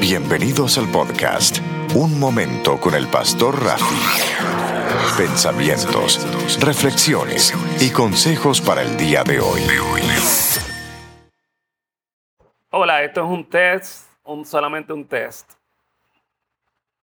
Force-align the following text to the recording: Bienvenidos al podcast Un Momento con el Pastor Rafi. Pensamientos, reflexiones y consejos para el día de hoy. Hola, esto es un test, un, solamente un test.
Bienvenidos 0.00 0.78
al 0.78 0.88
podcast 0.92 1.58
Un 1.96 2.20
Momento 2.20 2.78
con 2.78 2.94
el 2.94 3.08
Pastor 3.08 3.60
Rafi. 3.64 3.96
Pensamientos, 5.16 6.24
reflexiones 6.60 7.52
y 7.80 7.90
consejos 7.90 8.60
para 8.60 8.82
el 8.82 8.96
día 8.96 9.24
de 9.24 9.40
hoy. 9.40 9.60
Hola, 12.70 13.02
esto 13.02 13.24
es 13.24 13.26
un 13.28 13.44
test, 13.44 14.08
un, 14.22 14.44
solamente 14.44 14.92
un 14.92 15.04
test. 15.04 15.57